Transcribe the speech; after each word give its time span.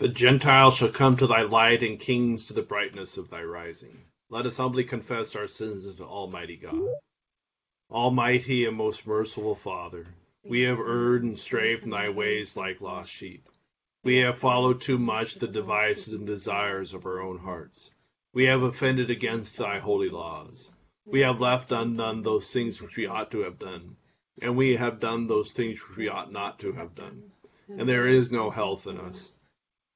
The 0.00 0.08
Gentiles 0.08 0.76
shall 0.76 0.92
come 0.92 1.16
to 1.16 1.26
thy 1.26 1.42
light, 1.42 1.82
and 1.82 1.98
kings 1.98 2.46
to 2.46 2.52
the 2.52 2.62
brightness 2.62 3.18
of 3.18 3.30
thy 3.30 3.42
rising. 3.42 4.04
Let 4.30 4.46
us 4.46 4.56
humbly 4.56 4.84
confess 4.84 5.34
our 5.34 5.48
sins 5.48 5.88
unto 5.88 6.04
Almighty 6.04 6.56
God. 6.56 6.80
Almighty 7.90 8.64
and 8.66 8.76
most 8.76 9.08
merciful 9.08 9.56
Father, 9.56 10.06
we 10.44 10.60
have 10.62 10.78
erred 10.78 11.24
and 11.24 11.36
strayed 11.36 11.80
from 11.80 11.90
thy 11.90 12.10
ways 12.10 12.56
like 12.56 12.80
lost 12.80 13.10
sheep. 13.10 13.48
We 14.04 14.18
have 14.18 14.38
followed 14.38 14.80
too 14.80 14.98
much 14.98 15.34
the 15.34 15.48
devices 15.48 16.14
and 16.14 16.26
desires 16.26 16.94
of 16.94 17.04
our 17.04 17.20
own 17.20 17.38
hearts. 17.38 17.90
We 18.32 18.44
have 18.44 18.62
offended 18.62 19.10
against 19.10 19.56
thy 19.56 19.80
holy 19.80 20.10
laws. 20.10 20.70
We 21.06 21.20
have 21.20 21.40
left 21.40 21.72
undone 21.72 22.22
those 22.22 22.52
things 22.52 22.80
which 22.80 22.96
we 22.96 23.06
ought 23.06 23.32
to 23.32 23.40
have 23.40 23.58
done, 23.58 23.96
and 24.40 24.56
we 24.56 24.76
have 24.76 25.00
done 25.00 25.26
those 25.26 25.52
things 25.52 25.80
which 25.88 25.96
we 25.96 26.08
ought 26.08 26.30
not 26.30 26.60
to 26.60 26.72
have 26.72 26.94
done. 26.94 27.32
And 27.68 27.88
there 27.88 28.06
is 28.06 28.30
no 28.30 28.50
health 28.50 28.86
in 28.86 28.98
us. 28.98 29.37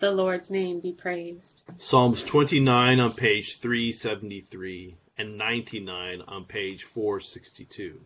The 0.00 0.12
Lord's 0.12 0.48
name 0.48 0.78
be 0.78 0.92
praised. 0.92 1.62
Psalms 1.76 2.22
29 2.22 3.00
on 3.00 3.12
page 3.14 3.58
373 3.58 4.96
and 5.16 5.36
99 5.36 6.20
on 6.20 6.44
page 6.44 6.84
462. 6.84 8.00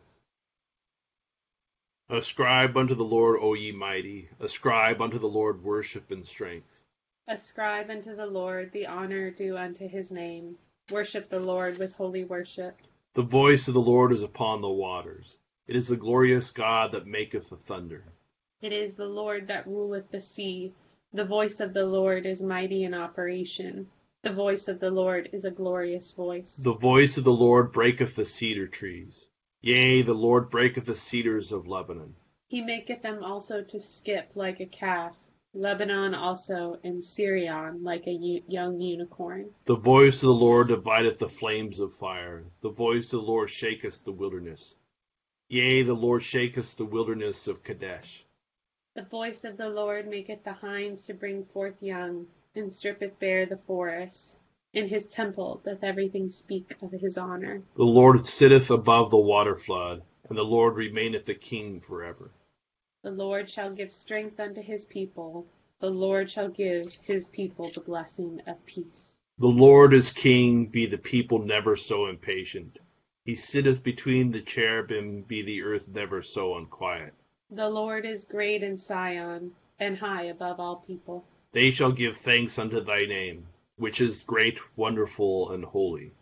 Ascribe 2.08 2.78
unto 2.78 2.94
the 2.94 3.04
Lord, 3.04 3.40
O 3.42 3.52
ye 3.52 3.72
mighty, 3.72 4.30
ascribe 4.40 5.02
unto 5.02 5.18
the 5.18 5.28
Lord 5.28 5.62
worship 5.62 6.10
and 6.10 6.26
strength. 6.26 6.66
Ascribe 7.28 7.90
unto 7.90 8.16
the 8.16 8.24
Lord 8.24 8.72
the 8.72 8.86
honor 8.86 9.30
due 9.30 9.58
unto 9.58 9.86
his 9.86 10.10
name. 10.10 10.56
Worship 10.90 11.28
the 11.28 11.40
Lord 11.40 11.76
with 11.76 11.92
holy 11.92 12.24
worship. 12.24 12.74
The 13.12 13.22
voice 13.22 13.68
of 13.68 13.74
the 13.74 13.82
Lord 13.82 14.12
is 14.12 14.22
upon 14.22 14.62
the 14.62 14.70
waters. 14.70 15.36
It 15.66 15.76
is 15.76 15.88
the 15.88 15.96
glorious 15.96 16.52
God 16.52 16.92
that 16.92 17.06
maketh 17.06 17.50
the 17.50 17.56
thunder. 17.56 18.02
It 18.62 18.72
is 18.72 18.94
the 18.94 19.04
Lord 19.04 19.48
that 19.48 19.66
ruleth 19.66 20.10
the 20.10 20.22
sea. 20.22 20.72
The 21.14 21.24
voice 21.24 21.60
of 21.60 21.74
the 21.74 21.84
Lord 21.84 22.24
is 22.24 22.42
mighty 22.42 22.84
in 22.84 22.94
operation. 22.94 23.90
The 24.22 24.32
voice 24.32 24.68
of 24.68 24.80
the 24.80 24.90
Lord 24.90 25.28
is 25.34 25.44
a 25.44 25.50
glorious 25.50 26.10
voice. 26.12 26.56
The 26.56 26.72
voice 26.72 27.18
of 27.18 27.24
the 27.24 27.32
Lord 27.32 27.70
breaketh 27.70 28.16
the 28.16 28.24
cedar 28.24 28.66
trees. 28.66 29.26
Yea, 29.60 30.00
the 30.00 30.14
Lord 30.14 30.48
breaketh 30.48 30.86
the 30.86 30.96
cedars 30.96 31.52
of 31.52 31.66
Lebanon. 31.66 32.14
He 32.48 32.62
maketh 32.62 33.02
them 33.02 33.22
also 33.22 33.62
to 33.62 33.78
skip 33.78 34.30
like 34.34 34.60
a 34.60 34.66
calf, 34.66 35.14
Lebanon 35.52 36.14
also 36.14 36.78
and 36.82 37.04
Sirion 37.04 37.82
like 37.84 38.06
a 38.06 38.42
young 38.48 38.80
unicorn. 38.80 39.50
The 39.66 39.76
voice 39.76 40.22
of 40.22 40.28
the 40.28 40.34
Lord 40.34 40.68
divideth 40.68 41.18
the 41.18 41.28
flames 41.28 41.78
of 41.78 41.92
fire. 41.92 42.42
The 42.62 42.70
voice 42.70 43.12
of 43.12 43.20
the 43.20 43.26
Lord 43.26 43.50
shaketh 43.50 44.02
the 44.02 44.12
wilderness. 44.12 44.76
Yea, 45.48 45.82
the 45.82 45.92
Lord 45.92 46.22
shaketh 46.22 46.74
the 46.76 46.86
wilderness 46.86 47.48
of 47.48 47.62
Kadesh. 47.62 48.24
The 48.94 49.02
voice 49.04 49.44
of 49.44 49.56
the 49.56 49.70
Lord 49.70 50.06
maketh 50.06 50.44
the 50.44 50.52
hinds 50.52 51.00
to 51.02 51.14
bring 51.14 51.46
forth 51.46 51.82
young, 51.82 52.26
and 52.54 52.70
strippeth 52.70 53.18
bare 53.18 53.46
the 53.46 53.56
forests. 53.56 54.36
In 54.74 54.86
his 54.86 55.06
temple 55.06 55.62
doth 55.64 55.82
everything 55.82 56.28
speak 56.28 56.76
of 56.82 56.92
his 56.92 57.16
honour. 57.16 57.62
The 57.74 57.84
Lord 57.84 58.26
sitteth 58.26 58.70
above 58.70 59.10
the 59.10 59.16
water 59.16 59.56
flood, 59.56 60.02
and 60.28 60.36
the 60.36 60.44
Lord 60.44 60.76
remaineth 60.76 61.26
a 61.30 61.34
king 61.34 61.80
forever. 61.80 62.32
The 63.02 63.12
Lord 63.12 63.48
shall 63.48 63.72
give 63.72 63.90
strength 63.90 64.38
unto 64.38 64.60
his 64.60 64.84
people. 64.84 65.46
The 65.80 65.90
Lord 65.90 66.30
shall 66.30 66.50
give 66.50 66.94
his 66.96 67.28
people 67.28 67.70
the 67.70 67.80
blessing 67.80 68.42
of 68.46 68.62
peace. 68.66 69.22
The 69.38 69.46
Lord 69.46 69.94
is 69.94 70.10
king, 70.10 70.66
be 70.66 70.84
the 70.84 70.98
people 70.98 71.38
never 71.38 71.76
so 71.76 72.08
impatient. 72.08 72.78
He 73.24 73.36
sitteth 73.36 73.82
between 73.82 74.32
the 74.32 74.42
cherubim, 74.42 75.22
be 75.22 75.40
the 75.40 75.62
earth 75.62 75.88
never 75.88 76.20
so 76.20 76.56
unquiet. 76.56 77.14
The 77.54 77.68
Lord 77.68 78.06
is 78.06 78.24
great 78.24 78.62
in 78.62 78.78
Sion, 78.78 79.54
and 79.78 79.98
high 79.98 80.24
above 80.24 80.58
all 80.58 80.76
people. 80.76 81.26
They 81.52 81.70
shall 81.70 81.92
give 81.92 82.16
thanks 82.16 82.58
unto 82.58 82.80
thy 82.80 83.04
name, 83.04 83.46
which 83.76 84.00
is 84.00 84.22
great, 84.22 84.58
wonderful, 84.74 85.50
and 85.50 85.62
holy. 85.62 86.12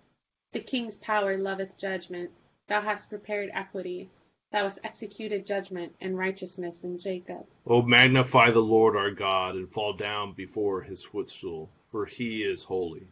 The 0.50 0.58
king's 0.58 0.96
power 0.96 1.38
loveth 1.38 1.78
judgment. 1.78 2.32
Thou 2.66 2.80
hast 2.80 3.10
prepared 3.10 3.48
equity. 3.54 4.10
Thou 4.50 4.64
hast 4.64 4.80
executed 4.82 5.46
judgment 5.46 5.94
and 6.00 6.18
righteousness 6.18 6.82
in 6.82 6.98
Jacob. 6.98 7.46
O 7.64 7.80
magnify 7.80 8.50
the 8.50 8.58
Lord 8.58 8.96
our 8.96 9.12
God, 9.12 9.54
and 9.54 9.70
fall 9.70 9.92
down 9.92 10.32
before 10.32 10.82
his 10.82 11.04
footstool, 11.04 11.70
for 11.92 12.06
he 12.06 12.42
is 12.42 12.64
holy. 12.64 13.06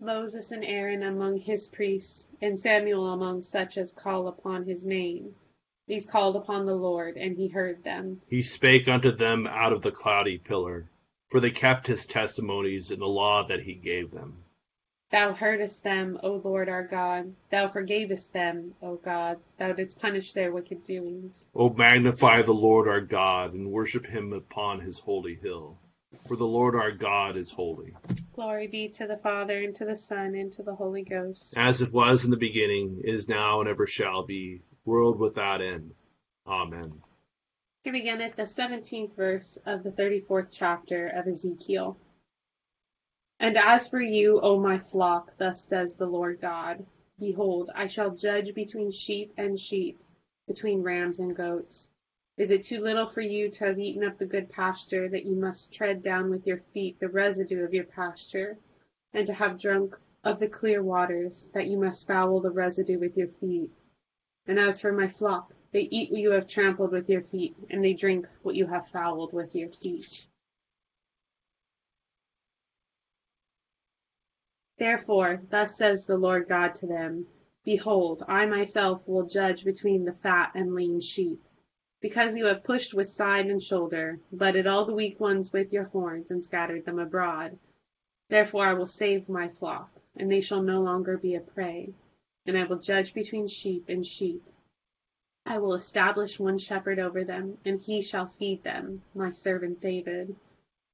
Moses 0.00 0.52
and 0.52 0.64
Aaron 0.64 1.02
among 1.02 1.36
his 1.36 1.68
priests, 1.68 2.28
and 2.40 2.58
Samuel 2.58 3.12
among 3.12 3.42
such 3.42 3.76
as 3.76 3.92
call 3.92 4.26
upon 4.28 4.64
his 4.64 4.86
name. 4.86 5.34
These 5.86 6.06
called 6.06 6.36
upon 6.36 6.66
the 6.66 6.76
Lord, 6.76 7.16
and 7.16 7.36
he 7.36 7.48
heard 7.48 7.82
them. 7.82 8.20
He 8.28 8.42
spake 8.42 8.88
unto 8.88 9.10
them 9.10 9.46
out 9.46 9.72
of 9.72 9.82
the 9.82 9.90
cloudy 9.90 10.38
pillar, 10.38 10.88
for 11.28 11.40
they 11.40 11.50
kept 11.50 11.86
his 11.86 12.06
testimonies 12.06 12.90
and 12.90 13.02
the 13.02 13.06
law 13.06 13.46
that 13.48 13.62
he 13.62 13.74
gave 13.74 14.10
them. 14.10 14.44
Thou 15.10 15.34
heardest 15.34 15.84
them, 15.84 16.18
O 16.22 16.40
Lord 16.42 16.70
our 16.70 16.86
God. 16.86 17.34
Thou 17.50 17.68
forgavest 17.68 18.32
them, 18.32 18.74
O 18.80 18.96
God. 18.96 19.40
Thou 19.58 19.72
didst 19.72 20.00
punish 20.00 20.32
their 20.32 20.52
wicked 20.52 20.84
doings. 20.84 21.50
O 21.54 21.68
magnify 21.68 22.42
the 22.42 22.54
Lord 22.54 22.88
our 22.88 23.02
God, 23.02 23.52
and 23.52 23.70
worship 23.70 24.06
him 24.06 24.32
upon 24.32 24.80
his 24.80 24.98
holy 24.98 25.34
hill. 25.34 25.76
For 26.26 26.36
the 26.36 26.46
Lord 26.46 26.74
our 26.74 26.92
God 26.92 27.36
is 27.36 27.50
holy. 27.50 27.92
Glory 28.34 28.68
be 28.68 28.88
to 28.88 29.06
the 29.06 29.18
Father, 29.18 29.58
and 29.58 29.74
to 29.74 29.84
the 29.84 29.96
Son, 29.96 30.34
and 30.34 30.50
to 30.52 30.62
the 30.62 30.74
Holy 30.74 31.02
Ghost. 31.02 31.54
As 31.58 31.82
it 31.82 31.92
was 31.92 32.24
in 32.24 32.30
the 32.30 32.36
beginning, 32.38 33.02
is 33.04 33.28
now, 33.28 33.60
and 33.60 33.68
ever 33.68 33.86
shall 33.86 34.24
be 34.24 34.62
world 34.84 35.18
without 35.18 35.62
end. 35.62 35.94
Amen. 36.46 36.92
Here 37.84 37.92
beginneth 37.92 38.36
the 38.36 38.46
seventeenth 38.46 39.16
verse 39.16 39.58
of 39.66 39.82
the 39.82 39.92
thirty 39.92 40.20
fourth 40.20 40.52
chapter 40.52 41.08
of 41.08 41.26
Ezekiel. 41.26 41.96
And 43.40 43.56
as 43.58 43.88
for 43.88 44.00
you, 44.00 44.40
O 44.40 44.58
my 44.60 44.78
flock, 44.78 45.36
thus 45.36 45.64
says 45.64 45.96
the 45.96 46.06
Lord 46.06 46.40
God, 46.40 46.86
Behold, 47.18 47.70
I 47.74 47.86
shall 47.86 48.10
judge 48.10 48.54
between 48.54 48.90
sheep 48.90 49.32
and 49.36 49.58
sheep, 49.58 50.00
between 50.46 50.82
rams 50.82 51.18
and 51.18 51.36
goats. 51.36 51.90
Is 52.36 52.50
it 52.50 52.62
too 52.62 52.80
little 52.80 53.06
for 53.06 53.20
you 53.20 53.50
to 53.50 53.66
have 53.66 53.78
eaten 53.78 54.04
up 54.04 54.18
the 54.18 54.26
good 54.26 54.48
pasture, 54.48 55.08
that 55.08 55.26
you 55.26 55.36
must 55.36 55.72
tread 55.72 56.02
down 56.02 56.30
with 56.30 56.46
your 56.46 56.62
feet 56.72 56.98
the 56.98 57.08
residue 57.08 57.64
of 57.64 57.74
your 57.74 57.84
pasture, 57.84 58.58
and 59.12 59.26
to 59.26 59.32
have 59.32 59.60
drunk 59.60 59.98
of 60.24 60.38
the 60.38 60.48
clear 60.48 60.82
waters, 60.82 61.50
that 61.52 61.66
you 61.66 61.78
must 61.78 62.06
foul 62.06 62.40
the 62.40 62.50
residue 62.50 62.98
with 62.98 63.16
your 63.16 63.28
feet? 63.28 63.70
And 64.46 64.58
as 64.58 64.80
for 64.80 64.92
my 64.92 65.08
flock, 65.08 65.54
they 65.72 65.82
eat 65.82 66.10
what 66.10 66.20
you 66.20 66.32
have 66.32 66.46
trampled 66.46 66.92
with 66.92 67.08
your 67.08 67.22
feet, 67.22 67.56
and 67.70 67.84
they 67.84 67.94
drink 67.94 68.26
what 68.42 68.56
you 68.56 68.66
have 68.66 68.88
fouled 68.88 69.32
with 69.32 69.54
your 69.54 69.68
feet. 69.68 70.26
Therefore, 74.78 75.40
thus 75.48 75.76
says 75.76 76.06
the 76.06 76.16
Lord 76.16 76.48
God 76.48 76.74
to 76.74 76.86
them 76.86 77.26
Behold, 77.64 78.24
I 78.26 78.46
myself 78.46 79.06
will 79.06 79.26
judge 79.26 79.64
between 79.64 80.04
the 80.04 80.12
fat 80.12 80.50
and 80.56 80.74
lean 80.74 81.00
sheep. 81.00 81.40
Because 82.00 82.36
you 82.36 82.46
have 82.46 82.64
pushed 82.64 82.92
with 82.92 83.08
side 83.08 83.46
and 83.46 83.62
shoulder, 83.62 84.18
butted 84.32 84.66
all 84.66 84.84
the 84.84 84.92
weak 84.92 85.20
ones 85.20 85.52
with 85.52 85.72
your 85.72 85.84
horns, 85.84 86.32
and 86.32 86.42
scattered 86.42 86.84
them 86.84 86.98
abroad. 86.98 87.56
Therefore 88.28 88.66
I 88.66 88.74
will 88.74 88.88
save 88.88 89.28
my 89.28 89.48
flock, 89.48 89.92
and 90.16 90.28
they 90.28 90.40
shall 90.40 90.62
no 90.62 90.82
longer 90.82 91.16
be 91.16 91.36
a 91.36 91.40
prey. 91.40 91.94
And 92.46 92.58
I 92.58 92.64
will 92.64 92.78
judge 92.78 93.14
between 93.14 93.46
sheep 93.46 93.88
and 93.88 94.04
sheep. 94.06 94.42
I 95.44 95.58
will 95.58 95.74
establish 95.74 96.38
one 96.38 96.58
shepherd 96.58 96.98
over 96.98 97.24
them, 97.24 97.58
and 97.64 97.80
he 97.80 98.00
shall 98.00 98.26
feed 98.26 98.62
them, 98.62 99.02
my 99.14 99.30
servant 99.30 99.80
David. 99.80 100.36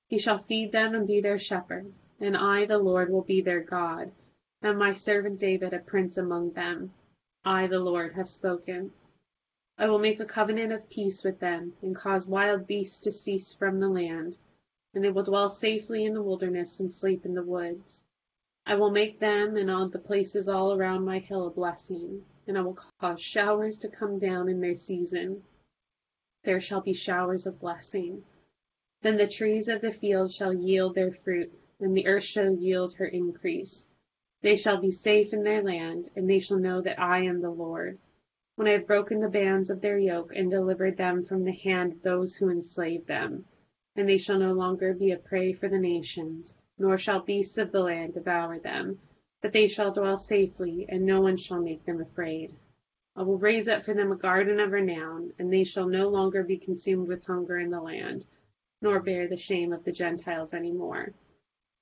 He 0.08 0.18
shall 0.18 0.38
feed 0.38 0.72
them 0.72 0.94
and 0.94 1.06
be 1.06 1.20
their 1.20 1.38
shepherd, 1.38 1.92
and 2.18 2.36
I, 2.36 2.64
the 2.64 2.78
Lord, 2.78 3.10
will 3.10 3.22
be 3.22 3.42
their 3.42 3.60
God, 3.60 4.10
and 4.62 4.78
my 4.78 4.94
servant 4.94 5.38
David 5.38 5.74
a 5.74 5.78
prince 5.78 6.16
among 6.16 6.52
them. 6.52 6.92
I, 7.44 7.66
the 7.66 7.78
Lord, 7.78 8.14
have 8.14 8.28
spoken. 8.28 8.92
I 9.76 9.88
will 9.88 9.98
make 9.98 10.18
a 10.18 10.24
covenant 10.24 10.72
of 10.72 10.88
peace 10.88 11.22
with 11.22 11.38
them, 11.40 11.74
and 11.82 11.94
cause 11.94 12.26
wild 12.26 12.66
beasts 12.66 13.00
to 13.00 13.12
cease 13.12 13.52
from 13.52 13.80
the 13.80 13.88
land, 13.88 14.38
and 14.94 15.04
they 15.04 15.10
will 15.10 15.22
dwell 15.22 15.50
safely 15.50 16.04
in 16.04 16.14
the 16.14 16.22
wilderness 16.22 16.80
and 16.80 16.90
sleep 16.90 17.24
in 17.24 17.34
the 17.34 17.42
woods. 17.42 18.04
I 18.68 18.74
will 18.74 18.90
make 18.90 19.18
them 19.18 19.56
and 19.56 19.70
all 19.70 19.88
the 19.88 19.98
places 19.98 20.46
all 20.46 20.74
around 20.74 21.02
my 21.02 21.20
hill 21.20 21.46
a 21.46 21.50
blessing 21.50 22.26
and 22.46 22.58
I 22.58 22.60
will 22.60 22.78
cause 23.00 23.18
showers 23.18 23.78
to 23.78 23.88
come 23.88 24.18
down 24.18 24.50
in 24.50 24.60
their 24.60 24.74
season. 24.74 25.42
There 26.44 26.60
shall 26.60 26.82
be 26.82 26.92
showers 26.92 27.46
of 27.46 27.60
blessing. 27.60 28.24
Then 29.00 29.16
the 29.16 29.26
trees 29.26 29.68
of 29.68 29.80
the 29.80 29.90
field 29.90 30.30
shall 30.30 30.52
yield 30.52 30.94
their 30.94 31.12
fruit, 31.12 31.50
and 31.80 31.96
the 31.96 32.06
earth 32.06 32.24
shall 32.24 32.52
yield 32.52 32.92
her 32.96 33.06
increase. 33.06 33.88
They 34.42 34.56
shall 34.56 34.82
be 34.82 34.90
safe 34.90 35.32
in 35.32 35.44
their 35.44 35.62
land, 35.62 36.10
and 36.14 36.28
they 36.28 36.38
shall 36.38 36.58
know 36.58 36.82
that 36.82 37.00
I 37.00 37.20
am 37.20 37.40
the 37.40 37.50
Lord. 37.50 37.98
When 38.56 38.68
I 38.68 38.72
have 38.72 38.86
broken 38.86 39.20
the 39.20 39.30
bands 39.30 39.70
of 39.70 39.80
their 39.80 39.98
yoke 39.98 40.34
and 40.36 40.50
delivered 40.50 40.98
them 40.98 41.24
from 41.24 41.44
the 41.44 41.52
hand 41.52 41.92
of 41.92 42.02
those 42.02 42.36
who 42.36 42.50
enslave 42.50 43.06
them, 43.06 43.46
and 43.96 44.06
they 44.06 44.18
shall 44.18 44.38
no 44.38 44.52
longer 44.52 44.92
be 44.92 45.12
a 45.12 45.16
prey 45.16 45.54
for 45.54 45.68
the 45.70 45.78
nations, 45.78 46.58
nor 46.78 46.98
shall 46.98 47.20
beasts 47.20 47.58
of 47.58 47.72
the 47.72 47.80
land 47.80 48.14
devour 48.14 48.58
them 48.58 48.98
but 49.40 49.52
they 49.52 49.68
shall 49.68 49.92
dwell 49.92 50.16
safely, 50.16 50.86
and 50.88 51.06
no 51.06 51.20
one 51.20 51.36
shall 51.36 51.60
make 51.60 51.84
them 51.84 52.00
afraid. 52.00 52.56
I 53.14 53.22
will 53.22 53.38
raise 53.38 53.68
up 53.68 53.84
for 53.84 53.94
them 53.94 54.10
a 54.10 54.16
garden 54.16 54.58
of 54.58 54.72
renown, 54.72 55.32
and 55.38 55.52
they 55.52 55.64
shall 55.64 55.88
no 55.88 56.08
longer 56.08 56.42
be 56.42 56.58
consumed 56.58 57.08
with 57.08 57.24
hunger 57.24 57.58
in 57.58 57.70
the 57.70 57.80
land, 57.80 58.26
nor 58.82 59.00
bear 59.00 59.28
the 59.28 59.36
shame 59.36 59.72
of 59.72 59.84
the 59.84 59.92
Gentiles 59.92 60.54
any 60.54 60.72
more. 60.72 61.12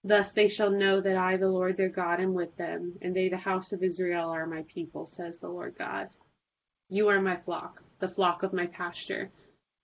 Thus 0.05 0.33
they 0.33 0.49
shall 0.49 0.71
know 0.71 1.01
that 1.01 1.17
I, 1.17 1.37
the 1.37 1.49
Lord 1.49 1.77
their 1.77 1.89
God, 1.89 2.21
am 2.21 2.35
with 2.35 2.55
them, 2.57 2.99
and 3.01 3.17
they, 3.17 3.29
the 3.29 3.37
house 3.39 3.73
of 3.73 3.83
Israel, 3.83 4.29
are 4.29 4.47
my 4.47 4.63
people, 4.65 5.07
says 5.07 5.39
the 5.39 5.49
Lord 5.49 5.75
God. 5.77 6.11
You 6.89 7.09
are 7.09 7.21
my 7.21 7.37
flock, 7.37 7.83
the 8.01 8.09
flock 8.09 8.43
of 8.43 8.53
my 8.53 8.67
pasture. 8.67 9.31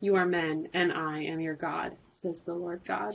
You 0.00 0.16
are 0.16 0.26
men, 0.26 0.68
and 0.74 0.92
I 0.92 1.22
am 1.22 1.40
your 1.40 1.56
God, 1.56 1.96
says 2.10 2.44
the 2.44 2.54
Lord 2.54 2.84
God. 2.84 3.14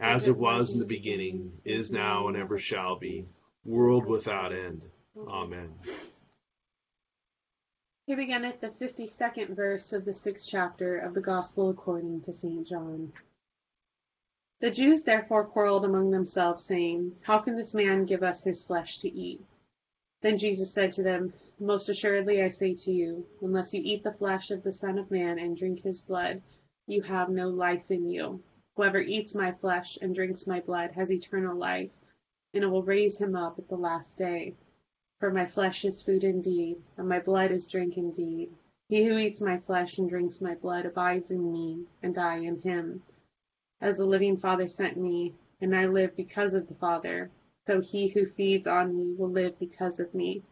as 0.00 0.26
it 0.26 0.36
was 0.36 0.72
in 0.72 0.78
the 0.78 0.86
beginning, 0.86 1.52
is 1.64 1.92
now, 1.92 2.28
and 2.28 2.36
ever 2.36 2.58
shall 2.58 2.96
be, 2.96 3.26
world 3.64 4.06
without 4.06 4.52
end. 4.52 4.84
Amen. 5.28 5.74
Here 8.06 8.16
beginneth 8.16 8.60
the 8.60 8.70
fifty 8.70 9.06
second 9.06 9.54
verse 9.54 9.92
of 9.92 10.04
the 10.04 10.14
sixth 10.14 10.48
chapter 10.50 10.98
of 10.98 11.14
the 11.14 11.20
Gospel 11.20 11.68
according 11.68 12.22
to 12.22 12.32
St. 12.32 12.66
John. 12.66 13.12
The 14.60 14.70
Jews 14.70 15.02
therefore 15.02 15.44
quarrelled 15.44 15.84
among 15.84 16.10
themselves, 16.10 16.64
saying, 16.64 17.16
How 17.22 17.38
can 17.38 17.56
this 17.56 17.74
man 17.74 18.06
give 18.06 18.22
us 18.22 18.42
his 18.42 18.62
flesh 18.62 18.98
to 18.98 19.08
eat? 19.08 19.44
Then 20.22 20.38
Jesus 20.38 20.72
said 20.72 20.92
to 20.94 21.02
them, 21.02 21.32
Most 21.58 21.88
assuredly 21.88 22.42
I 22.42 22.48
say 22.48 22.74
to 22.74 22.92
you, 22.92 23.26
unless 23.42 23.72
you 23.72 23.82
eat 23.84 24.02
the 24.02 24.12
flesh 24.12 24.50
of 24.50 24.62
the 24.62 24.72
Son 24.72 24.98
of 24.98 25.10
Man 25.10 25.38
and 25.38 25.56
drink 25.56 25.80
his 25.82 26.00
blood, 26.00 26.42
you 26.86 27.02
have 27.02 27.28
no 27.28 27.48
life 27.48 27.90
in 27.90 28.10
you. 28.10 28.42
Whoever 28.80 29.00
eats 29.02 29.34
my 29.34 29.52
flesh 29.52 29.98
and 30.00 30.14
drinks 30.14 30.46
my 30.46 30.60
blood 30.60 30.92
has 30.92 31.12
eternal 31.12 31.54
life, 31.54 31.92
and 32.54 32.64
I 32.64 32.68
will 32.68 32.82
raise 32.82 33.18
him 33.18 33.36
up 33.36 33.58
at 33.58 33.68
the 33.68 33.76
last 33.76 34.16
day. 34.16 34.54
For 35.18 35.30
my 35.30 35.44
flesh 35.44 35.84
is 35.84 36.00
food 36.00 36.24
indeed, 36.24 36.80
and 36.96 37.06
my 37.06 37.18
blood 37.18 37.50
is 37.50 37.66
drink 37.66 37.98
indeed. 37.98 38.54
He 38.88 39.04
who 39.04 39.18
eats 39.18 39.38
my 39.38 39.58
flesh 39.58 39.98
and 39.98 40.08
drinks 40.08 40.40
my 40.40 40.54
blood 40.54 40.86
abides 40.86 41.30
in 41.30 41.52
me, 41.52 41.84
and 42.02 42.16
I 42.16 42.36
in 42.36 42.58
him. 42.58 43.02
As 43.82 43.98
the 43.98 44.06
living 44.06 44.38
Father 44.38 44.66
sent 44.66 44.96
me, 44.96 45.34
and 45.60 45.76
I 45.76 45.84
live 45.84 46.16
because 46.16 46.54
of 46.54 46.66
the 46.66 46.74
Father, 46.74 47.30
so 47.66 47.82
he 47.82 48.08
who 48.08 48.24
feeds 48.24 48.66
on 48.66 48.96
me 48.96 49.12
will 49.12 49.28
live 49.28 49.58
because 49.58 50.00
of 50.00 50.14
me. 50.14 50.42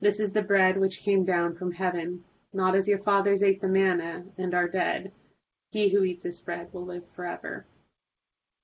This 0.00 0.20
is 0.20 0.32
the 0.32 0.40
bread 0.40 0.78
which 0.78 1.02
came 1.02 1.22
down 1.22 1.54
from 1.56 1.72
heaven, 1.72 2.24
not 2.54 2.74
as 2.74 2.88
your 2.88 3.00
fathers 3.00 3.42
ate 3.42 3.60
the 3.60 3.68
manna 3.68 4.24
and 4.38 4.54
are 4.54 4.68
dead. 4.68 5.12
He 5.72 5.88
who 5.88 6.04
eats 6.04 6.24
this 6.24 6.38
bread 6.38 6.70
will 6.74 6.84
live 6.84 7.08
forever. 7.16 7.64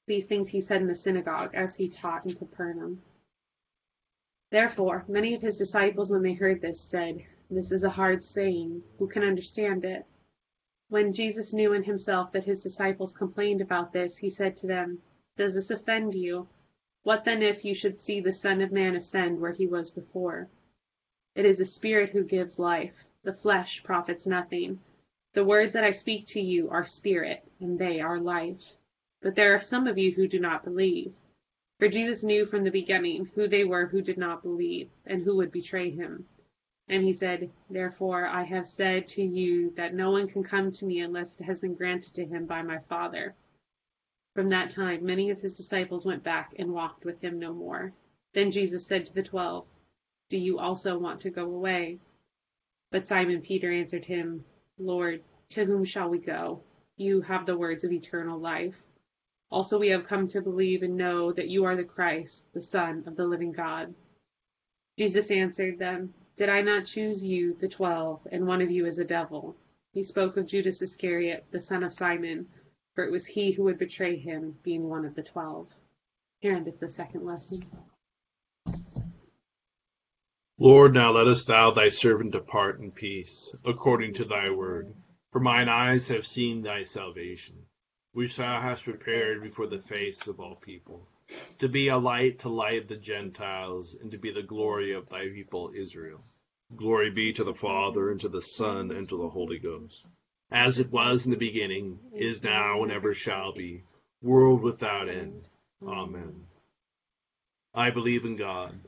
These 0.07 0.27
things 0.27 0.47
he 0.49 0.61
said 0.61 0.83
in 0.83 0.89
the 0.89 0.95
synagogue 0.95 1.55
as 1.55 1.75
he 1.75 1.89
taught 1.89 2.27
in 2.27 2.35
Capernaum. 2.35 3.03
Therefore 4.51 5.07
many 5.09 5.33
of 5.33 5.41
his 5.41 5.57
disciples 5.57 6.11
when 6.11 6.23
they 6.23 6.35
heard 6.35 6.61
this 6.61 6.83
said, 6.83 7.25
This 7.51 7.73
is 7.73 7.83
a 7.83 7.89
hard 7.89 8.23
saying: 8.23 8.83
who 8.99 9.09
can 9.09 9.23
understand 9.23 9.87
it? 9.87 10.05
When 10.91 11.15
Jesus 11.15 11.55
knew 11.55 11.73
in 11.73 11.83
himself 11.83 12.33
that 12.33 12.45
his 12.45 12.63
disciples 12.63 13.17
complained 13.17 13.63
about 13.63 13.91
this, 13.91 14.19
he 14.19 14.29
said 14.29 14.57
to 14.57 14.67
them, 14.67 15.01
Does 15.35 15.55
this 15.55 15.71
offend 15.71 16.15
you? 16.15 16.47
What 17.05 17.25
then 17.25 17.43
if 17.43 17.65
you 17.65 17.73
should 17.73 17.99
see 17.99 18.21
the 18.21 18.33
Son 18.33 18.61
of 18.61 18.71
Man 18.71 18.95
ascend 18.95 19.41
where 19.41 19.53
he 19.53 19.67
was 19.67 19.91
before? 19.91 20.51
It 21.35 21.47
is 21.47 21.57
the 21.57 21.65
Spirit 21.65 22.11
who 22.11 22.25
gives 22.25 22.59
life, 22.59 23.07
the 23.23 23.33
flesh 23.33 23.83
profits 23.83 24.27
nothing. 24.27 24.81
The 25.35 25.45
words 25.45 25.75
that 25.75 25.85
I 25.85 25.91
speak 25.91 26.27
to 26.29 26.41
you 26.41 26.71
are 26.71 26.85
spirit, 26.85 27.45
and 27.61 27.79
they 27.79 28.01
are 28.01 28.19
life. 28.19 28.77
But 29.21 29.35
there 29.35 29.55
are 29.55 29.61
some 29.61 29.87
of 29.87 29.99
you 29.99 30.13
who 30.13 30.27
do 30.27 30.39
not 30.39 30.65
believe. 30.65 31.13
For 31.79 31.89
Jesus 31.89 32.25
knew 32.25 32.47
from 32.47 32.65
the 32.65 32.71
beginning 32.71 33.27
who 33.35 33.47
they 33.47 33.65
were 33.65 33.87
who 33.87 34.03
did 34.03 34.19
not 34.19 34.43
believe, 34.43 34.91
and 35.07 35.23
who 35.23 35.37
would 35.37 35.53
betray 35.53 35.91
him. 35.91 36.27
And 36.89 37.05
he 37.05 37.13
said, 37.13 37.51
Therefore 37.69 38.27
I 38.27 38.45
have 38.45 38.67
said 38.67 39.07
to 39.09 39.23
you 39.23 39.71
that 39.77 39.95
no 39.95 40.11
one 40.11 40.27
can 40.27 40.43
come 40.43 40.73
to 40.73 40.87
me 40.87 41.01
unless 41.01 41.39
it 41.39 41.45
has 41.45 41.61
been 41.61 41.75
granted 41.75 42.15
to 42.15 42.25
him 42.25 42.47
by 42.47 42.63
my 42.63 42.79
Father. 42.79 43.35
From 44.35 44.49
that 44.49 44.71
time 44.71 45.05
many 45.05 45.31
of 45.31 45.41
his 45.41 45.57
disciples 45.57 46.05
went 46.05 46.25
back 46.25 46.55
and 46.59 46.73
walked 46.73 47.05
with 47.05 47.21
him 47.21 47.39
no 47.39 47.53
more. 47.53 47.93
Then 48.33 48.51
Jesus 48.51 48.87
said 48.87 49.05
to 49.07 49.15
the 49.15 49.23
twelve, 49.23 49.67
Do 50.31 50.39
you 50.39 50.59
also 50.59 50.99
want 50.99 51.21
to 51.21 51.31
go 51.31 51.45
away? 51.45 51.99
But 52.91 53.07
Simon 53.07 53.43
Peter 53.43 53.71
answered 53.71 54.07
him, 54.07 54.45
Lord, 54.79 55.23
to 55.51 55.65
whom 55.65 55.85
shall 55.85 56.09
we 56.09 56.19
go? 56.19 56.63
You 56.97 57.21
have 57.23 57.47
the 57.47 57.57
words 57.57 57.85
of 57.85 57.93
eternal 57.93 58.39
life. 58.39 58.83
Also 59.51 59.79
we 59.79 59.89
have 59.89 60.05
come 60.05 60.29
to 60.29 60.43
believe 60.43 60.83
and 60.83 60.97
know 60.97 61.33
that 61.33 61.49
you 61.49 61.65
are 61.65 61.77
the 61.77 61.85
Christ, 61.85 62.53
the 62.53 62.61
Son 62.61 63.05
of 63.07 63.17
the 63.17 63.27
living 63.27 63.53
God. 63.53 63.95
Jesus 64.99 65.31
answered 65.31 65.79
them, 65.79 66.13
Did 66.37 66.49
I 66.49 66.61
not 66.63 66.85
choose 66.85 67.25
you, 67.25 67.55
the 67.55 67.69
twelve, 67.69 68.27
and 68.31 68.47
one 68.47 68.61
of 68.61 68.71
you 68.71 68.85
is 68.87 68.99
a 68.99 69.05
devil? 69.05 69.57
He 69.93 70.03
spoke 70.03 70.37
of 70.37 70.47
Judas 70.47 70.83
Iscariot, 70.83 71.45
the 71.51 71.61
son 71.61 71.83
of 71.83 71.93
Simon, 71.93 72.49
for 72.95 73.05
it 73.05 73.11
was 73.11 73.25
he 73.25 73.53
who 73.53 73.65
would 73.65 73.79
betray 73.79 74.17
him, 74.17 74.59
being 74.63 74.89
one 74.89 75.05
of 75.05 75.15
the 75.15 75.23
twelve. 75.23 75.73
Here 76.41 76.55
endeth 76.55 76.79
the 76.79 76.91
second 76.91 77.25
lesson. 77.25 77.65
Lord, 80.61 80.93
now 80.93 81.13
lettest 81.13 81.47
thou 81.47 81.71
thy 81.71 81.89
servant 81.89 82.33
depart 82.33 82.81
in 82.81 82.91
peace, 82.91 83.55
according 83.65 84.15
to 84.15 84.25
thy 84.25 84.51
word. 84.51 84.93
For 85.31 85.39
mine 85.39 85.69
eyes 85.69 86.09
have 86.09 86.27
seen 86.27 86.63
thy 86.63 86.83
salvation, 86.83 87.67
which 88.11 88.35
thou 88.35 88.61
hast 88.61 88.83
prepared 88.83 89.41
before 89.41 89.69
the 89.69 89.79
face 89.79 90.27
of 90.27 90.41
all 90.41 90.57
people, 90.57 91.07
to 91.61 91.69
be 91.69 91.87
a 91.87 91.97
light 91.97 92.41
to 92.41 92.49
light 92.49 92.89
the 92.89 92.97
Gentiles, 92.97 93.95
and 93.95 94.11
to 94.11 94.19
be 94.19 94.33
the 94.33 94.43
glory 94.43 94.95
of 94.95 95.09
thy 95.09 95.29
people 95.29 95.71
Israel. 95.77 96.25
Glory 96.75 97.13
be 97.13 97.33
to 97.35 97.45
the 97.45 97.55
Father, 97.55 98.11
and 98.11 98.21
to 98.23 98.29
the 98.29 98.43
Son, 98.43 98.91
and 98.91 99.09
to 99.11 99.17
the 99.17 99.29
Holy 99.29 99.61
Ghost, 99.61 100.09
as 100.51 100.81
it 100.81 100.91
was 100.91 101.25
in 101.25 101.31
the 101.31 101.37
beginning, 101.37 102.01
is 102.13 102.43
now, 102.43 102.83
and 102.83 102.91
ever 102.91 103.15
shall 103.15 103.53
be, 103.53 103.85
world 104.23 104.63
without 104.63 105.09
end. 105.09 105.49
Amen. 105.87 106.49
I 107.73 107.91
believe 107.91 108.25
in 108.25 108.35
God 108.35 108.88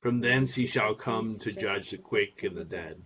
From 0.00 0.20
thence 0.20 0.54
he 0.54 0.66
shall 0.66 0.94
come 0.94 1.38
to 1.40 1.52
judge 1.52 1.90
the 1.90 1.98
quick 1.98 2.42
and 2.42 2.56
the 2.56 2.64
dead. 2.64 3.02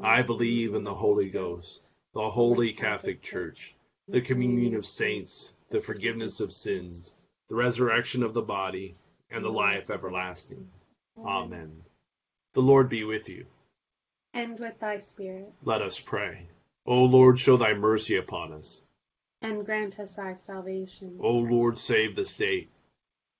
I 0.00 0.22
believe 0.22 0.74
in 0.74 0.82
the 0.82 0.94
Holy 0.94 1.28
Ghost, 1.28 1.82
the 2.14 2.30
holy 2.30 2.72
Catholic 2.72 3.20
Church, 3.20 3.74
the 4.08 4.22
communion 4.22 4.74
of 4.74 4.86
saints, 4.86 5.52
the 5.68 5.80
forgiveness 5.80 6.40
of 6.40 6.52
sins, 6.52 7.12
the 7.48 7.54
resurrection 7.54 8.22
of 8.22 8.32
the 8.32 8.42
body, 8.42 8.96
and 9.30 9.44
the 9.44 9.50
life 9.50 9.90
everlasting. 9.90 10.70
Amen. 11.18 11.82
The 12.54 12.62
Lord 12.62 12.88
be 12.88 13.04
with 13.04 13.28
you. 13.28 13.44
And 14.32 14.58
with 14.58 14.80
thy 14.80 15.00
spirit. 15.00 15.52
Let 15.62 15.82
us 15.82 16.00
pray. 16.00 16.46
O 16.86 17.04
Lord, 17.04 17.38
show 17.38 17.58
thy 17.58 17.74
mercy 17.74 18.16
upon 18.16 18.52
us. 18.52 18.80
And 19.42 19.66
grant 19.66 20.00
us 20.00 20.16
thy 20.16 20.34
salvation. 20.36 21.18
O 21.20 21.32
Lord, 21.32 21.76
save 21.76 22.16
the 22.16 22.24
state 22.24 22.70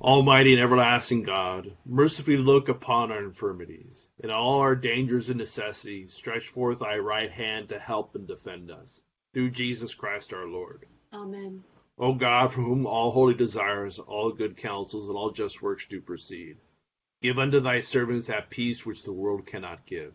Almighty 0.00 0.52
and 0.52 0.62
everlasting 0.62 1.24
God, 1.24 1.76
mercifully 1.84 2.36
look 2.36 2.68
upon 2.68 3.10
our 3.10 3.24
infirmities. 3.24 4.08
and 4.20 4.30
all 4.30 4.60
our 4.60 4.76
dangers 4.76 5.28
and 5.28 5.38
necessities, 5.38 6.12
stretch 6.12 6.48
forth 6.48 6.78
thy 6.78 6.98
right 6.98 7.30
hand 7.30 7.68
to 7.68 7.78
help 7.78 8.14
and 8.14 8.26
defend 8.28 8.70
us. 8.70 9.02
Through 9.34 9.50
Jesus 9.50 9.94
Christ 9.94 10.32
our 10.32 10.46
Lord. 10.46 10.86
Amen. 11.12 11.64
O 11.98 12.14
God, 12.14 12.52
from 12.52 12.64
whom 12.64 12.86
all 12.86 13.10
holy 13.10 13.34
desires, 13.34 13.98
all 13.98 14.30
good 14.30 14.56
counsels, 14.56 15.08
and 15.08 15.16
all 15.16 15.32
just 15.32 15.60
works 15.62 15.86
do 15.88 16.00
proceed, 16.00 16.58
give 17.20 17.40
unto 17.40 17.58
thy 17.58 17.80
servants 17.80 18.28
that 18.28 18.50
peace 18.50 18.86
which 18.86 19.02
the 19.02 19.12
world 19.12 19.46
cannot 19.46 19.84
give, 19.84 20.14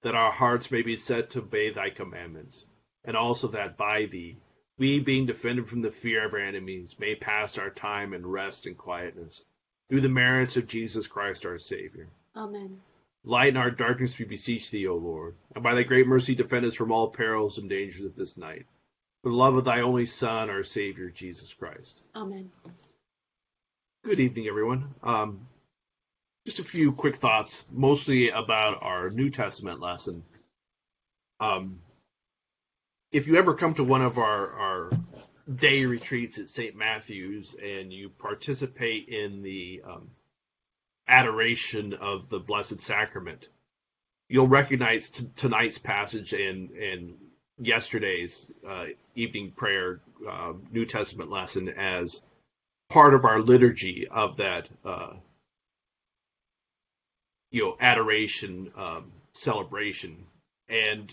that 0.00 0.14
our 0.14 0.32
hearts 0.32 0.70
may 0.70 0.80
be 0.80 0.96
set 0.96 1.28
to 1.30 1.40
obey 1.40 1.68
thy 1.68 1.90
commandments, 1.90 2.64
and 3.04 3.16
also 3.16 3.48
that 3.48 3.76
by 3.76 4.06
thee 4.06 4.38
we, 4.80 4.98
being 4.98 5.26
defended 5.26 5.68
from 5.68 5.82
the 5.82 5.92
fear 5.92 6.24
of 6.24 6.32
our 6.32 6.40
enemies, 6.40 6.96
may 6.98 7.14
pass 7.14 7.58
our 7.58 7.68
time 7.68 8.14
in 8.14 8.26
rest 8.26 8.64
and 8.64 8.78
quietness, 8.78 9.44
through 9.88 10.00
the 10.00 10.08
merits 10.08 10.56
of 10.56 10.66
Jesus 10.66 11.06
Christ 11.06 11.44
our 11.44 11.58
Savior. 11.58 12.08
Amen. 12.34 12.80
Lighten 13.22 13.58
our 13.58 13.70
darkness, 13.70 14.18
we 14.18 14.24
beseech 14.24 14.70
thee, 14.70 14.88
O 14.88 14.96
Lord, 14.96 15.34
and 15.54 15.62
by 15.62 15.74
thy 15.74 15.82
great 15.82 16.06
mercy 16.06 16.34
defend 16.34 16.64
us 16.64 16.74
from 16.74 16.90
all 16.92 17.10
perils 17.10 17.58
and 17.58 17.68
dangers 17.68 18.06
of 18.06 18.16
this 18.16 18.38
night. 18.38 18.64
For 19.22 19.28
the 19.28 19.36
love 19.36 19.54
of 19.54 19.66
thy 19.66 19.82
only 19.82 20.06
Son, 20.06 20.48
our 20.48 20.64
Savior, 20.64 21.10
Jesus 21.10 21.52
Christ. 21.52 22.00
Amen. 22.16 22.50
Good 24.02 24.18
evening, 24.18 24.46
everyone. 24.46 24.94
Um, 25.02 25.46
just 26.46 26.58
a 26.58 26.64
few 26.64 26.92
quick 26.92 27.16
thoughts, 27.16 27.66
mostly 27.70 28.30
about 28.30 28.82
our 28.82 29.10
New 29.10 29.28
Testament 29.28 29.80
lesson. 29.80 30.24
Um, 31.38 31.80
if 33.12 33.26
you 33.26 33.36
ever 33.36 33.54
come 33.54 33.74
to 33.74 33.84
one 33.84 34.02
of 34.02 34.18
our, 34.18 34.52
our 34.52 34.90
day 35.52 35.84
retreats 35.84 36.38
at 36.38 36.48
St. 36.48 36.76
Matthew's 36.76 37.54
and 37.54 37.92
you 37.92 38.08
participate 38.08 39.08
in 39.08 39.42
the 39.42 39.82
um, 39.84 40.10
adoration 41.08 41.94
of 41.94 42.28
the 42.28 42.38
Blessed 42.38 42.80
Sacrament, 42.80 43.48
you'll 44.28 44.48
recognize 44.48 45.10
t- 45.10 45.28
tonight's 45.34 45.78
passage 45.78 46.32
and, 46.32 46.70
and 46.70 47.16
yesterday's 47.58 48.46
uh, 48.66 48.86
evening 49.14 49.52
prayer 49.56 50.00
uh, 50.28 50.52
New 50.70 50.84
Testament 50.84 51.30
lesson 51.30 51.68
as 51.68 52.22
part 52.88 53.14
of 53.14 53.24
our 53.24 53.40
liturgy 53.40 54.06
of 54.08 54.36
that 54.36 54.68
uh, 54.84 55.14
you 57.50 57.64
know 57.64 57.76
adoration 57.80 58.70
um, 58.76 59.12
celebration 59.32 60.26
and 60.68 61.12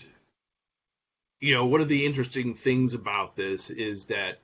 you 1.40 1.54
know, 1.54 1.66
one 1.66 1.80
of 1.80 1.88
the 1.88 2.04
interesting 2.04 2.54
things 2.54 2.94
about 2.94 3.36
this 3.36 3.70
is 3.70 4.06
that 4.06 4.38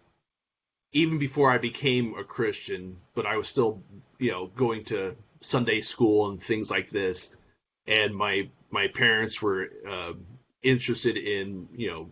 even 0.93 1.19
before 1.19 1.51
I 1.51 1.59
became 1.59 2.17
a 2.17 2.25
Christian, 2.25 2.97
but 3.15 3.27
I 3.27 3.37
was 3.37 3.49
still, 3.49 3.83
you 4.19 4.31
know, 4.31 4.47
going 4.47 4.85
to 4.85 5.17
Sunday 5.41 5.81
school 5.81 6.31
and 6.31 6.41
things 6.41 6.71
like 6.71 6.89
this, 6.91 7.35
and 7.87 8.15
my 8.15 8.49
my 8.71 8.89
parents 8.89 9.43
were 9.43 9.71
uh, 9.89 10.13
interested 10.63 11.17
in, 11.17 11.69
you 11.77 11.91
know, 11.91 12.11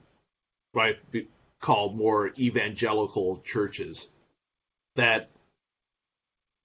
what 0.72 0.96
I 1.14 1.26
call 1.60 1.92
more 1.92 2.32
evangelical 2.38 3.40
churches. 3.44 4.08
That 4.96 5.30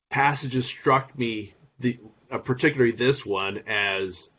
passages 0.09 0.65
struck 0.65 1.17
me, 1.17 1.53
the 1.79 1.99
uh, 2.31 2.39
particularly 2.39 2.91
this 2.93 3.25
one, 3.25 3.63
as 3.67 4.29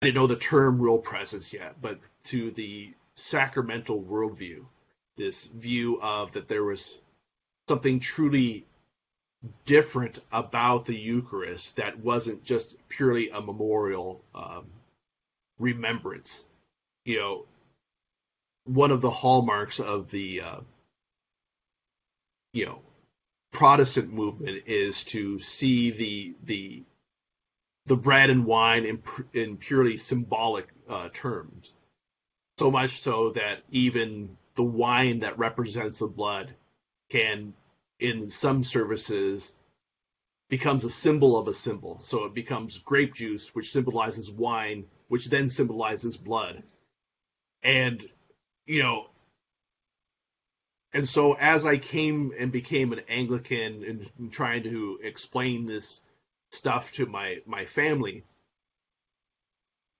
I 0.00 0.06
didn't 0.06 0.16
know 0.16 0.26
the 0.26 0.36
term 0.36 0.80
real 0.80 0.98
presence 0.98 1.52
yet, 1.52 1.76
but 1.80 1.98
to 2.24 2.50
the 2.50 2.92
sacramental 3.14 4.02
worldview, 4.02 4.64
this 5.16 5.46
view 5.46 6.00
of 6.02 6.32
that 6.32 6.48
there 6.48 6.64
was 6.64 6.98
something 7.68 8.00
truly 8.00 8.66
different 9.66 10.18
about 10.32 10.86
the 10.86 10.96
Eucharist 10.96 11.76
that 11.76 11.98
wasn't 11.98 12.44
just 12.44 12.76
purely 12.88 13.30
a 13.30 13.40
memorial 13.40 14.22
um, 14.34 14.66
remembrance. 15.58 16.44
You 17.04 17.18
know, 17.18 17.44
one 18.64 18.90
of 18.90 19.00
the 19.00 19.10
hallmarks 19.10 19.78
of 19.80 20.10
the 20.10 20.40
uh, 20.40 20.60
you 22.52 22.66
know 22.66 22.80
Protestant 23.52 24.12
movement 24.12 24.64
is 24.66 25.04
to 25.04 25.38
see 25.38 25.90
the 25.90 26.34
the 26.44 26.82
the 27.86 27.96
bread 27.96 28.30
and 28.30 28.46
wine 28.46 28.86
in, 28.86 29.02
in 29.34 29.58
purely 29.58 29.98
symbolic 29.98 30.68
uh, 30.88 31.10
terms 31.12 31.72
so 32.58 32.70
much 32.70 33.00
so 33.00 33.30
that 33.30 33.62
even 33.70 34.36
the 34.54 34.62
wine 34.62 35.20
that 35.20 35.38
represents 35.38 35.98
the 35.98 36.06
blood 36.06 36.54
can 37.10 37.54
in 37.98 38.30
some 38.30 38.64
services 38.64 39.52
becomes 40.48 40.84
a 40.84 40.90
symbol 40.90 41.36
of 41.38 41.48
a 41.48 41.54
symbol. 41.54 41.98
So 42.00 42.24
it 42.24 42.34
becomes 42.34 42.78
grape 42.78 43.14
juice 43.14 43.54
which 43.54 43.72
symbolizes 43.72 44.30
wine 44.30 44.86
which 45.08 45.30
then 45.30 45.48
symbolizes 45.48 46.16
blood. 46.16 46.62
And 47.62 48.04
you 48.66 48.82
know 48.82 49.10
and 50.92 51.08
so 51.08 51.34
as 51.34 51.66
i 51.66 51.76
came 51.76 52.32
and 52.38 52.50
became 52.52 52.92
an 52.92 53.00
anglican 53.08 53.84
and, 53.84 54.32
trying 54.32 54.62
to 54.62 54.98
explain 55.02 55.66
this 55.66 56.00
stuff 56.50 56.92
to 56.92 57.06
my 57.06 57.38
my 57.46 57.64
family 57.64 58.24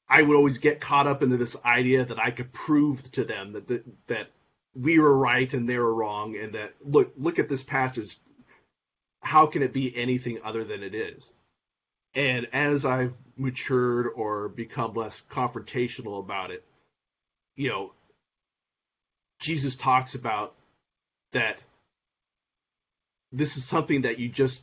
I 0.09 0.23
would 0.23 0.37
always 0.37 0.59
get 0.59 0.81
caught 0.81 1.07
up 1.07 1.23
into 1.23 1.37
this 1.37 1.57
idea 1.65 2.05
that 2.05 2.19
I 2.19 2.31
could 2.31 2.53
prove 2.53 3.11
to 3.13 3.25
them 3.25 3.53
that 3.53 3.67
the, 3.67 3.83
that 4.07 4.31
we 4.75 4.99
were 4.99 5.17
right 5.17 5.53
and 5.53 5.69
they 5.69 5.79
were 5.79 5.95
wrong, 5.95 6.37
and 6.37 6.55
that 6.55 6.75
look 6.85 7.13
look 7.17 7.39
at 7.39 7.49
this 7.49 7.63
passage. 7.63 8.19
How 9.21 9.47
can 9.47 9.63
it 9.63 9.73
be 9.73 9.97
anything 9.97 10.41
other 10.45 10.65
than 10.65 10.83
it 10.83 10.95
is? 10.95 11.33
And 12.15 12.47
as 12.53 12.85
I've 12.85 13.17
matured 13.37 14.09
or 14.15 14.49
become 14.49 14.95
less 14.95 15.23
confrontational 15.31 16.21
about 16.21 16.51
it, 16.51 16.65
you 17.57 17.71
know, 17.71 17.93
Jesus 19.41 19.75
talks 19.77 20.15
about 20.15 20.55
that 21.33 21.63
this 23.33 23.57
is 23.57 23.65
something 23.65 24.03
that 24.03 24.19
you 24.19 24.29
just 24.29 24.63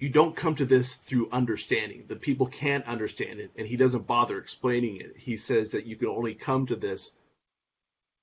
you 0.00 0.08
don't 0.08 0.34
come 0.34 0.54
to 0.54 0.64
this 0.64 0.94
through 0.96 1.28
understanding. 1.30 2.04
The 2.08 2.16
people 2.16 2.46
can't 2.46 2.86
understand 2.86 3.38
it, 3.38 3.50
and 3.56 3.68
he 3.68 3.76
doesn't 3.76 4.06
bother 4.06 4.38
explaining 4.38 4.96
it. 4.96 5.16
He 5.16 5.36
says 5.36 5.72
that 5.72 5.86
you 5.86 5.94
can 5.94 6.08
only 6.08 6.34
come 6.34 6.66
to 6.66 6.76
this 6.76 7.12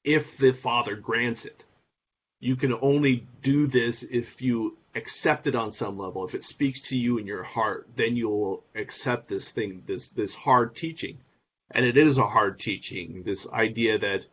if 0.04 0.38
the 0.38 0.54
Father 0.54 0.96
grants 0.96 1.46
it. 1.46 1.64
You 2.40 2.56
can 2.56 2.74
only 2.82 3.28
do 3.44 3.68
this 3.68 4.02
if 4.02 4.42
you 4.42 4.78
accept 4.96 5.46
it 5.46 5.56
on 5.56 5.70
some 5.70 6.00
level. 6.00 6.26
If 6.26 6.34
it 6.34 6.44
speaks 6.44 6.90
to 6.90 6.98
you 6.98 7.20
in 7.20 7.28
your 7.28 7.44
heart, 7.44 7.88
then 7.96 8.16
you'll 8.16 8.64
accept 8.74 9.28
this 9.28 9.52
thing, 9.52 9.84
this 9.86 10.10
this 10.10 10.34
hard 10.34 10.76
teaching. 10.76 11.20
And 11.70 11.86
it 11.86 11.98
is 11.98 12.18
a 12.18 12.26
hard 12.26 12.60
teaching, 12.60 13.22
this 13.24 13.48
idea 13.52 14.00
that 14.00 14.28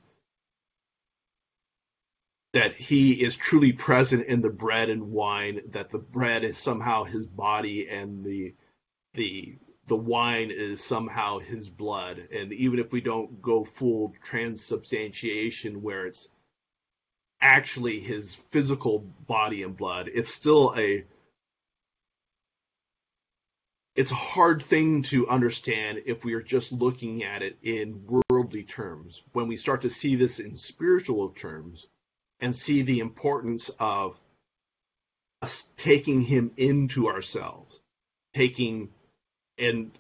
that 2.55 2.77
he 2.77 3.13
is 3.23 3.35
truly 3.35 3.73
present 3.73 4.27
in 4.27 4.41
the 4.41 4.49
bread 4.49 4.89
and 4.89 5.11
wine, 5.11 5.61
that 5.71 5.91
the 5.91 5.99
bread 5.99 6.45
is 6.45 6.57
somehow 6.57 7.03
his 7.03 7.27
body 7.27 7.89
and 7.89 8.25
the 8.25 8.55
the 9.15 9.59
the 9.87 9.97
wine 9.97 10.51
is 10.53 10.83
somehow 10.83 11.41
his 11.41 11.69
blood. 11.69 12.29
And 12.33 12.53
even 12.53 12.79
if 12.79 12.93
we 12.93 13.01
don't 13.01 13.43
go 13.43 13.65
full 13.65 14.15
transubstantiation 14.23 15.83
where 15.83 16.07
it's 16.07 16.29
actually 17.41 17.99
his 17.99 18.35
physical 18.35 19.01
body 19.27 19.65
and 19.65 19.77
blood, 19.77 20.09
it's 20.15 20.33
still 20.33 20.75
a 20.77 21.05
it's 23.97 24.13
a 24.13 24.17
hard 24.17 24.63
thing 24.63 25.03
to 25.03 25.29
understand 25.29 26.03
if 26.07 26.25
we 26.25 26.35
are 26.35 26.43
just 26.43 26.73
looking 26.73 27.25
at 27.25 27.43
it 27.43 27.59
in 27.63 28.05
worldly 28.31 28.63
terms. 28.63 29.23
When 29.33 29.49
we 29.49 29.57
start 29.57 29.83
to 29.83 29.91
see 29.91 30.15
this 30.15 30.39
in 30.39 30.57
spiritual 30.57 31.31
terms, 31.31 31.89
and 32.41 32.55
see 32.55 32.83
the 32.83 33.01
importance 33.01 33.71
of 33.79 34.21
us 35.43 35.69
taking 35.77 36.21
him 36.21 36.53
into 36.57 37.09
ourselves, 37.09 37.81
taking 38.33 38.91
and 39.59 39.93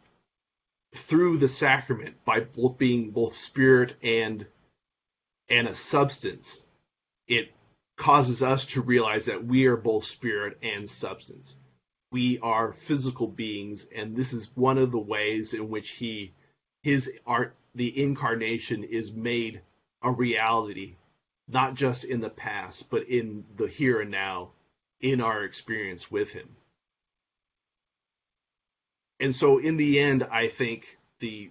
through 0.94 1.38
the 1.38 1.49
sacrament 1.49 2.25
by 2.25 2.40
both 2.40 2.79
being 2.79 3.11
both 3.11 3.37
spirit 3.37 3.97
and 4.03 4.47
and 5.49 5.68
a 5.68 5.75
substance, 5.75 6.62
it 7.29 7.53
causes 7.97 8.42
us 8.42 8.64
to 8.64 8.81
realize 8.81 9.27
that 9.27 9.44
we 9.44 9.66
are 9.66 9.77
both 9.77 10.05
spirit 10.05 10.59
and 10.62 10.88
substance. 10.88 11.57
We 12.11 12.38
are 12.38 12.73
physical 12.73 13.27
beings, 13.27 13.87
and 13.94 14.16
this 14.16 14.33
is 14.33 14.51
one 14.55 14.79
of 14.79 14.92
the 14.92 14.99
ways 14.99 15.53
in 15.53 15.68
which 15.68 15.90
he 15.90 16.33
his 16.83 17.11
art 17.27 17.55
the 17.75 18.03
incarnation 18.03 18.85
is 18.85 19.12
made 19.12 19.61
a 20.03 20.11
reality 20.11 20.97
not 21.49 21.75
just 21.75 22.05
in 22.05 22.21
the 22.21 22.31
past, 22.31 22.89
but 22.91 23.09
in 23.09 23.45
the 23.57 23.67
here 23.67 24.01
and 24.01 24.11
now, 24.11 24.51
in 25.01 25.21
our 25.21 25.43
experience 25.43 26.11
with 26.11 26.33
Him. 26.33 26.49
And 29.21 29.35
so, 29.35 29.59
in 29.59 29.77
the 29.77 30.01
end, 30.01 30.25
I 30.31 30.49
think 30.49 30.99
the 31.21 31.51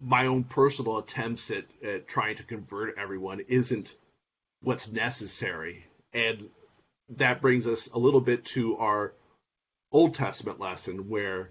my 0.00 0.26
own 0.26 0.44
personal 0.44 0.98
attempts 0.98 1.50
at, 1.50 1.64
at 1.82 2.06
trying 2.06 2.36
to 2.36 2.44
convert 2.44 2.98
everyone 2.98 3.40
isn't 3.48 3.94
what's 4.62 4.90
necessary, 4.90 5.84
and 6.12 6.48
that 7.16 7.40
brings 7.40 7.66
us 7.66 7.88
a 7.88 7.98
little 7.98 8.20
bit 8.20 8.44
to 8.44 8.76
our 8.76 9.12
Old 9.90 10.14
Testament 10.14 10.60
lesson 10.60 11.08
where 11.08 11.50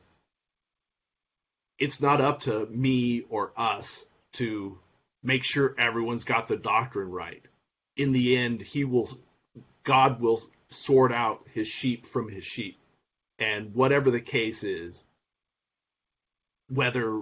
it's 1.80 2.02
not 2.02 2.22
up 2.22 2.42
to 2.42 2.66
me 2.68 3.22
or 3.30 3.52
us 3.58 4.06
to 4.34 4.78
make 5.24 5.44
sure 5.44 5.76
everyone's 5.78 6.24
got 6.24 6.48
the 6.48 6.58
doctrine 6.58 7.10
right. 7.10 7.44
In 7.98 8.12
the 8.12 8.38
end, 8.38 8.62
he 8.62 8.86
will, 8.86 9.10
God 9.84 10.22
will 10.22 10.42
sort 10.70 11.12
out 11.12 11.46
his 11.54 11.68
sheep 11.68 12.06
from 12.06 12.30
his 12.30 12.46
sheep. 12.46 12.78
And 13.40 13.74
whatever 13.74 14.12
the 14.12 14.22
case 14.22 14.64
is, 14.64 15.04
whether 16.70 17.22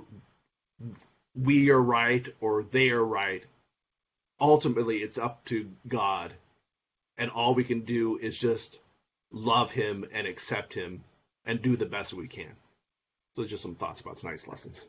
we 1.34 1.70
are 1.70 1.82
right 1.82 2.28
or 2.40 2.64
they 2.64 2.90
are 2.90 3.04
right, 3.04 3.44
ultimately 4.40 4.98
it's 4.98 5.18
up 5.18 5.44
to 5.46 5.72
God. 5.88 6.34
And 7.18 7.32
all 7.32 7.56
we 7.56 7.64
can 7.64 7.82
do 7.82 8.18
is 8.18 8.38
just 8.38 8.80
love 9.32 9.72
him 9.72 10.06
and 10.12 10.28
accept 10.28 10.74
him 10.74 11.04
and 11.46 11.62
do 11.62 11.78
the 11.78 11.86
best 11.86 12.14
we 12.14 12.28
can. 12.28 12.52
So, 13.36 13.46
just 13.46 13.64
some 13.64 13.76
thoughts 13.76 14.02
about 14.02 14.18
tonight's 14.18 14.48
lessons. 14.48 14.88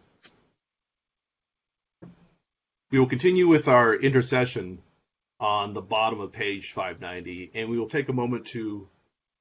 We 2.91 3.01
will 3.01 3.09
continue 3.09 3.49
with 3.49 3.67
our 3.67 3.95
intercession 3.95 4.79
on 5.41 5.75
the 5.75 5.83
bottom 5.83 6.21
of 6.21 6.33
page 6.33 6.73
590, 6.73 7.51
and 7.55 7.69
we 7.69 7.79
will 7.79 7.89
take 7.89 8.09
a 8.09 8.13
moment 8.13 8.47
to 8.47 8.89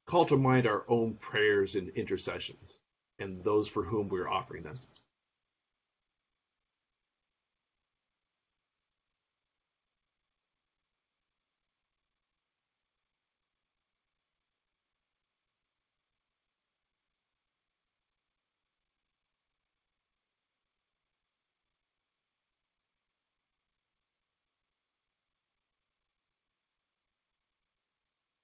call 0.06 0.26
to 0.26 0.38
mind 0.38 0.68
our 0.68 0.84
own 0.88 1.16
prayers 1.16 1.76
and 1.76 1.90
intercessions 1.90 2.80
and 3.20 3.44
those 3.44 3.68
for 3.68 3.84
whom 3.84 4.10
we're 4.10 4.28
offering 4.28 4.64
them. 4.64 4.76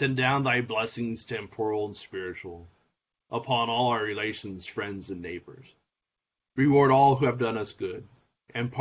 Send 0.00 0.16
down 0.16 0.44
thy 0.44 0.62
blessings, 0.62 1.26
temporal 1.26 1.84
and 1.84 1.94
spiritual, 1.94 2.66
upon 3.30 3.68
all 3.68 3.88
our 3.88 4.02
relations, 4.02 4.64
friends, 4.64 5.10
and 5.10 5.20
neighbors. 5.20 5.74
Reward 6.56 6.90
all 6.90 7.16
who 7.16 7.26
have 7.26 7.36
done 7.36 7.58
us 7.58 7.74
good, 7.74 8.08
and 8.54 8.72